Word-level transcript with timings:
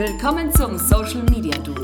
Willkommen 0.00 0.50
zum 0.50 0.78
Social 0.78 1.24
Media 1.24 1.54
Du. 1.58 1.74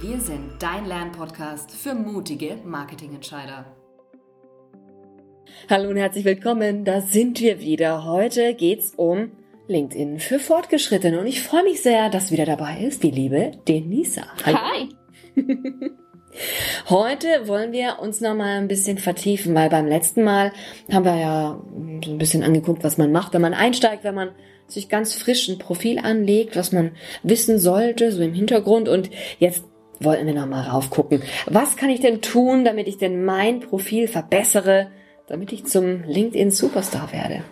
Wir 0.00 0.18
sind 0.18 0.50
dein 0.60 0.86
Lernpodcast 0.86 1.72
für 1.72 1.94
mutige 1.94 2.56
Marketingentscheider. 2.64 3.66
Hallo 5.68 5.90
und 5.90 5.98
herzlich 5.98 6.24
willkommen, 6.24 6.86
da 6.86 7.02
sind 7.02 7.38
wir 7.38 7.60
wieder. 7.60 8.06
Heute 8.06 8.54
geht's 8.54 8.94
um 8.96 9.32
LinkedIn 9.68 10.20
für 10.20 10.38
Fortgeschrittene 10.38 11.20
und 11.20 11.26
ich 11.26 11.42
freue 11.42 11.64
mich 11.64 11.82
sehr, 11.82 12.08
dass 12.08 12.32
wieder 12.32 12.46
dabei 12.46 12.80
ist 12.80 13.02
die 13.02 13.10
liebe 13.10 13.52
Denisa. 13.68 14.22
Hallo. 14.46 14.58
Hi. 14.62 14.88
Heute 16.88 17.48
wollen 17.48 17.72
wir 17.72 17.98
uns 18.00 18.20
noch 18.20 18.34
mal 18.34 18.58
ein 18.58 18.68
bisschen 18.68 18.98
vertiefen, 18.98 19.54
weil 19.54 19.68
beim 19.68 19.86
letzten 19.86 20.22
Mal 20.22 20.52
haben 20.92 21.04
wir 21.04 21.16
ja 21.16 21.60
so 22.04 22.12
ein 22.12 22.18
bisschen 22.18 22.42
angeguckt, 22.42 22.84
was 22.84 22.98
man 22.98 23.12
macht, 23.12 23.32
wenn 23.34 23.42
man 23.42 23.54
einsteigt, 23.54 24.04
wenn 24.04 24.14
man 24.14 24.30
sich 24.68 24.88
ganz 24.88 25.14
frisch 25.14 25.48
ein 25.48 25.58
Profil 25.58 25.98
anlegt, 25.98 26.56
was 26.56 26.72
man 26.72 26.92
wissen 27.22 27.58
sollte, 27.58 28.12
so 28.12 28.22
im 28.22 28.34
Hintergrund. 28.34 28.88
Und 28.88 29.10
jetzt 29.38 29.64
wollten 29.98 30.26
wir 30.26 30.34
noch 30.34 30.46
mal 30.46 30.62
raufgucken. 30.62 31.22
Was 31.46 31.76
kann 31.76 31.90
ich 31.90 32.00
denn 32.00 32.22
tun, 32.22 32.64
damit 32.64 32.88
ich 32.88 32.98
denn 32.98 33.24
mein 33.24 33.60
Profil 33.60 34.08
verbessere, 34.08 34.88
damit 35.26 35.52
ich 35.52 35.66
zum 35.66 36.04
LinkedIn 36.04 36.50
Superstar 36.50 37.12
werde? 37.12 37.42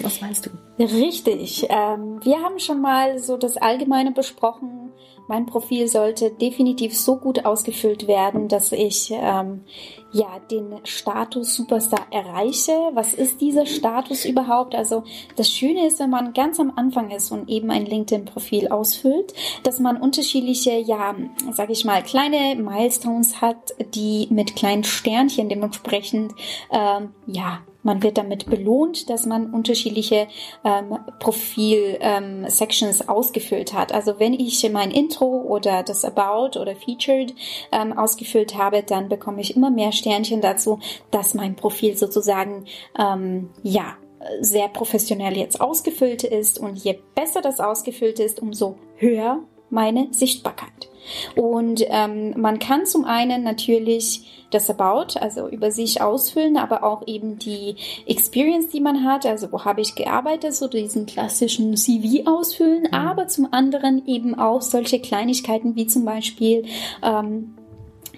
Was 0.00 0.20
meinst 0.20 0.46
du? 0.46 0.50
Richtig. 0.82 1.66
Ähm, 1.70 2.20
wir 2.22 2.38
haben 2.42 2.58
schon 2.58 2.80
mal 2.80 3.18
so 3.18 3.36
das 3.36 3.56
Allgemeine 3.56 4.10
besprochen, 4.10 4.92
mein 5.26 5.46
Profil 5.46 5.88
sollte 5.88 6.30
definitiv 6.30 6.96
so 6.96 7.16
gut 7.16 7.44
ausgefüllt 7.44 8.06
werden, 8.06 8.48
dass 8.48 8.72
ich 8.72 9.10
ähm, 9.14 9.64
ja 10.12 10.38
den 10.50 10.80
Status 10.84 11.54
Superstar 11.54 12.06
erreiche. 12.10 12.72
Was 12.92 13.14
ist 13.14 13.40
dieser 13.40 13.66
Status 13.66 14.24
überhaupt? 14.24 14.74
Also 14.74 15.04
das 15.36 15.50
Schöne 15.50 15.86
ist, 15.86 15.98
wenn 15.98 16.10
man 16.10 16.32
ganz 16.32 16.60
am 16.60 16.72
Anfang 16.76 17.10
ist 17.10 17.30
und 17.32 17.48
eben 17.48 17.70
ein 17.70 17.86
LinkedIn-Profil 17.86 18.68
ausfüllt, 18.68 19.34
dass 19.62 19.80
man 19.80 20.00
unterschiedliche, 20.00 20.72
ja, 20.72 21.14
sage 21.52 21.72
ich 21.72 21.84
mal, 21.84 22.02
kleine 22.02 22.60
Milestones 22.60 23.40
hat, 23.40 23.74
die 23.94 24.28
mit 24.30 24.56
kleinen 24.56 24.84
Sternchen 24.84 25.48
dementsprechend 25.48 26.32
ähm, 26.70 27.10
ja 27.26 27.62
man 27.84 28.02
wird 28.02 28.18
damit 28.18 28.46
belohnt, 28.46 29.10
dass 29.10 29.26
man 29.26 29.52
unterschiedliche 29.52 30.26
ähm, 30.64 30.98
Profil-Sections 31.20 33.00
ähm, 33.02 33.08
ausgefüllt 33.08 33.74
hat. 33.74 33.92
Also 33.92 34.18
wenn 34.18 34.32
ich 34.32 34.68
mein 34.72 34.90
Intro 34.90 35.13
oder 35.22 35.82
das 35.82 36.04
About 36.04 36.58
oder 36.58 36.74
Featured 36.76 37.34
ähm, 37.72 37.96
ausgefüllt 37.96 38.56
habe, 38.56 38.82
dann 38.82 39.08
bekomme 39.08 39.40
ich 39.40 39.56
immer 39.56 39.70
mehr 39.70 39.92
Sternchen 39.92 40.40
dazu, 40.40 40.78
dass 41.10 41.34
mein 41.34 41.56
Profil 41.56 41.96
sozusagen 41.96 42.66
ähm, 42.98 43.50
ja 43.62 43.96
sehr 44.40 44.68
professionell 44.68 45.36
jetzt 45.36 45.60
ausgefüllt 45.60 46.24
ist 46.24 46.58
und 46.58 46.76
je 46.76 46.98
besser 47.14 47.40
das 47.40 47.60
ausgefüllt 47.60 48.20
ist, 48.20 48.40
umso 48.40 48.76
höher 48.96 49.40
meine 49.70 50.08
Sichtbarkeit. 50.12 50.88
Und 51.36 51.84
ähm, 51.88 52.34
man 52.36 52.58
kann 52.58 52.86
zum 52.86 53.04
einen 53.04 53.42
natürlich 53.42 54.46
das 54.50 54.70
About, 54.70 55.18
also 55.20 55.48
über 55.48 55.70
sich 55.70 56.00
ausfüllen, 56.00 56.56
aber 56.56 56.84
auch 56.84 57.06
eben 57.06 57.38
die 57.38 57.76
Experience, 58.06 58.68
die 58.68 58.80
man 58.80 59.04
hat, 59.04 59.26
also 59.26 59.50
wo 59.50 59.64
habe 59.64 59.80
ich 59.80 59.94
gearbeitet, 59.94 60.54
so 60.54 60.68
diesen 60.68 61.06
klassischen 61.06 61.76
CV 61.76 62.28
ausfüllen, 62.28 62.82
mhm. 62.82 62.94
aber 62.94 63.26
zum 63.26 63.52
anderen 63.52 64.06
eben 64.06 64.38
auch 64.38 64.62
solche 64.62 65.00
Kleinigkeiten 65.00 65.76
wie 65.76 65.86
zum 65.86 66.04
Beispiel 66.04 66.64
ähm, 67.02 67.54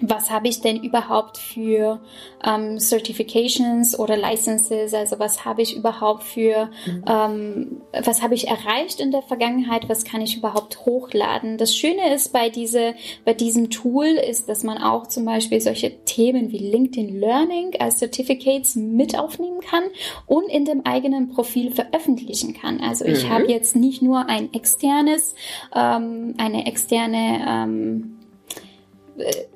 was 0.01 0.29
habe 0.29 0.47
ich 0.47 0.61
denn 0.61 0.83
überhaupt 0.83 1.37
für 1.37 1.99
ähm, 2.43 2.79
Certifications 2.79 3.97
oder 3.97 4.15
Licenses, 4.17 4.93
also 4.93 5.19
was 5.19 5.45
habe 5.45 5.61
ich 5.61 5.75
überhaupt 5.75 6.23
für, 6.23 6.69
mhm. 6.85 7.03
ähm, 7.07 7.81
was 8.03 8.21
habe 8.21 8.35
ich 8.35 8.47
erreicht 8.47 8.99
in 8.99 9.11
der 9.11 9.21
Vergangenheit, 9.21 9.89
was 9.89 10.03
kann 10.03 10.21
ich 10.21 10.37
überhaupt 10.37 10.85
hochladen. 10.85 11.57
Das 11.57 11.75
Schöne 11.75 12.13
ist 12.13 12.31
bei, 12.33 12.49
diese, 12.49 12.93
bei 13.25 13.33
diesem 13.33 13.69
Tool 13.69 14.05
ist, 14.05 14.49
dass 14.49 14.63
man 14.63 14.77
auch 14.77 15.07
zum 15.07 15.25
Beispiel 15.25 15.61
solche 15.61 16.03
Themen 16.05 16.51
wie 16.51 16.59
LinkedIn 16.59 17.19
Learning 17.19 17.75
als 17.79 17.99
Certificates 17.99 18.75
mit 18.75 19.17
aufnehmen 19.17 19.61
kann 19.61 19.83
und 20.25 20.49
in 20.49 20.65
dem 20.65 20.85
eigenen 20.85 21.29
Profil 21.29 21.71
veröffentlichen 21.71 22.53
kann. 22.53 22.79
Also 22.81 23.05
ich 23.05 23.25
mhm. 23.25 23.29
habe 23.29 23.51
jetzt 23.51 23.75
nicht 23.75 24.01
nur 24.01 24.27
ein 24.29 24.53
externes, 24.53 25.35
ähm, 25.75 26.35
eine 26.37 26.65
externe 26.67 27.45
ähm, 27.47 28.17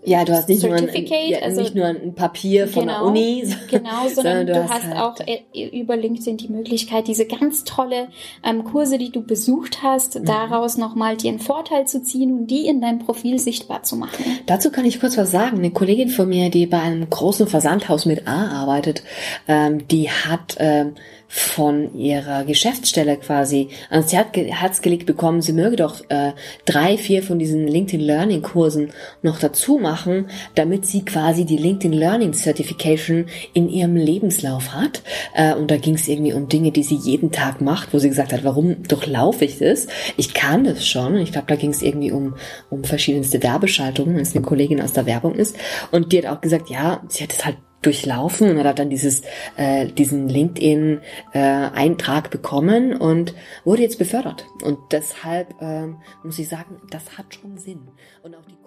ja, 0.04 0.26
du 0.26 0.34
hast 0.34 0.50
nicht 0.50 0.64
nur, 0.64 0.74
ein, 0.74 0.90
ja, 1.28 1.40
also, 1.40 1.62
nicht 1.62 1.76
nur 1.76 1.86
ein 1.86 2.16
Papier 2.16 2.68
von 2.68 2.88
genau, 2.88 3.00
der 3.00 3.08
Uni, 3.08 3.44
genau, 3.70 4.08
sondern, 4.14 4.48
du, 4.48 4.54
du 4.54 4.64
hast, 4.64 4.74
hast 4.74 4.84
halt 4.86 4.98
auch 4.98 5.16
äh, 5.28 5.80
über 5.80 5.96
LinkedIn 5.96 6.38
die 6.38 6.48
Möglichkeit, 6.48 7.08
diese 7.08 7.26
ganz 7.26 7.64
tolle 7.64 8.08
ähm, 8.44 8.64
Kurse, 8.64 8.98
die 8.98 9.12
du 9.12 9.22
besucht 9.22 9.84
hast, 9.84 10.20
mhm. 10.20 10.26
daraus 10.26 10.78
nochmal 10.78 11.18
dir 11.18 11.30
einen 11.30 11.40
Vorteil 11.40 11.88
zu 11.88 12.02
ziehen 12.02 12.32
und 12.34 12.48
die 12.48 12.68
in 12.68 12.82
deinem 12.82 13.00
Profil 13.00 13.38
sichtbar 13.38 13.84
zu 13.84 13.96
machen. 13.96 14.26
Dazu 14.48 14.72
kann 14.72 14.86
ich 14.86 15.00
kurz 15.00 15.18
was 15.18 15.30
sagen. 15.30 15.58
Eine 15.58 15.72
Kollegin 15.72 16.10
von 16.10 16.28
mir, 16.28 16.50
die 16.50 16.66
bei 16.66 16.80
einem 16.80 17.10
großen 17.10 17.48
Versandhaus 17.48 18.06
mit 18.06 18.28
A 18.28 18.62
arbeitet, 18.62 19.04
ähm, 19.48 19.88
die 19.88 20.10
hat 20.10 20.56
ähm, 20.60 20.96
von 21.34 21.96
ihrer 21.96 22.44
Geschäftsstelle 22.44 23.16
quasi 23.16 23.70
ans 23.90 24.12
Herz 24.12 24.82
gelegt 24.82 25.06
bekommen, 25.06 25.42
sie 25.42 25.54
möge 25.54 25.78
doch 25.78 26.02
äh, 26.10 26.34
drei, 26.66 26.98
vier 26.98 27.24
von 27.24 27.40
diesen 27.40 27.70
LinkedIn 27.70 28.06
Learning 28.06 28.42
Kursen 28.42 28.90
noch 29.22 29.40
dazu 29.40 29.78
machen, 29.78 30.30
damit 30.56 30.86
sie 30.86 31.06
quasi 31.06 31.46
die 31.46 31.56
LinkedIn 31.56 31.98
Learning 31.98 32.34
Certification 32.34 33.28
in 33.54 33.70
ihrem 33.70 33.96
Lebenslauf 33.96 34.74
hat. 34.74 35.04
Äh, 35.34 35.56
und 35.56 35.72
da 35.72 35.78
ging 35.78 35.96
es 35.96 36.10
irgendwie 36.10 36.34
um 36.34 36.50
Dinge, 36.50 36.72
die 36.72 36.84
sie 36.84 36.96
jeden 36.96 37.32
Tag 37.32 37.62
macht, 37.62 37.94
wo 37.94 38.00
sie 38.00 38.10
gesagt 38.10 38.34
hat, 38.34 38.44
warum 38.44 38.84
durchlaufe 38.84 39.46
ich 39.46 39.58
das? 39.58 39.88
Ich 40.18 40.34
kann 40.34 40.66
das 40.66 40.86
schon. 40.86 41.16
Ich 41.16 41.32
glaube, 41.32 41.48
da 41.48 41.56
ging 41.56 41.72
es 41.72 41.82
irgendwie 41.82 42.12
um, 42.12 42.36
um 42.70 42.84
verschiedenste 42.84 43.42
Werbeschaltungen, 43.42 44.16
wenn 44.16 44.24
es 44.24 44.36
eine 44.36 44.44
Kollegin 44.44 44.82
aus 44.82 44.92
der 44.92 45.06
Werbung 45.06 45.36
ist. 45.36 45.56
Und 45.92 46.12
die 46.12 46.18
hat 46.18 46.26
auch 46.26 46.42
gesagt, 46.42 46.70
ja, 46.70 47.02
sie 47.08 47.24
hat 47.24 47.32
es 47.32 47.46
halt 47.46 47.56
durchlaufen 47.82 48.58
und 48.58 48.64
hat 48.66 48.80
dann 48.80 48.90
dieses, 48.90 49.22
äh, 49.58 49.88
diesen 49.88 50.30
LinkedIn-Eintrag 50.30 52.26
äh, 52.28 52.30
bekommen 52.30 52.96
und 52.96 53.34
wurde 53.64 53.82
jetzt 53.82 54.00
befördert. 54.00 54.46
Und 54.64 54.78
deshalb 54.92 55.56
ähm, 55.62 55.98
muss 56.24 56.40
ich 56.40 56.48
sagen, 56.48 56.78
das 56.90 57.18
hat 57.18 57.34
schon 57.34 57.58
Sinn. 57.58 57.88
Und 58.24 58.36
auch 58.36 58.46
die 58.46 58.58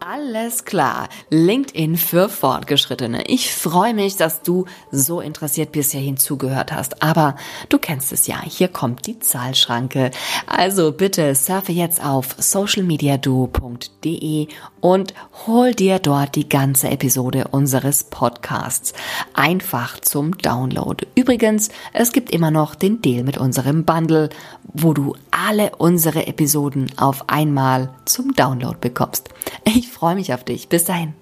Alles 0.00 0.64
klar. 0.64 1.08
LinkedIn 1.30 1.96
für 1.96 2.28
Fortgeschrittene. 2.28 3.24
Ich 3.28 3.54
freue 3.54 3.94
mich, 3.94 4.16
dass 4.16 4.42
du 4.42 4.66
so 4.90 5.20
interessiert 5.20 5.72
bisher 5.72 6.00
hinzugehört 6.00 6.70
hast. 6.70 7.02
Aber 7.02 7.36
du 7.70 7.78
kennst 7.78 8.12
es 8.12 8.26
ja. 8.26 8.42
Hier 8.42 8.68
kommt 8.68 9.06
die 9.06 9.18
Zahlschranke. 9.18 10.10
Also 10.46 10.92
bitte 10.92 11.34
surfe 11.34 11.72
jetzt 11.72 12.04
auf 12.04 12.36
socialmediadu.de 12.38 14.48
und 14.80 15.14
hol 15.46 15.74
dir 15.74 15.98
dort 15.98 16.36
die 16.36 16.48
ganze 16.48 16.90
Episode 16.90 17.48
unseres 17.50 18.04
Podcasts. 18.04 18.92
Einfach 19.32 20.00
zum 20.00 20.36
Download. 20.38 21.06
Übrigens, 21.14 21.70
es 21.92 22.12
gibt 22.12 22.30
immer 22.30 22.50
noch 22.50 22.74
den 22.74 23.00
Deal 23.00 23.24
mit 23.24 23.38
unserem 23.38 23.84
Bundle, 23.84 24.28
wo 24.62 24.92
du 24.92 25.16
alle 25.30 25.72
unsere 25.76 26.26
Episoden 26.26 26.92
auf 26.96 27.28
einmal 27.28 27.90
zum 28.04 28.34
Download 28.34 28.76
bekommst. 28.80 29.28
Ich 29.86 29.92
freue 29.92 30.16
mich 30.16 30.34
auf 30.34 30.42
dich. 30.42 30.68
Bis 30.68 30.84
dahin. 30.84 31.14